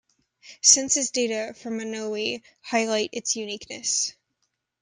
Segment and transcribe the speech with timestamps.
[0.63, 4.15] Census data for Monowi highlight its uniqueness.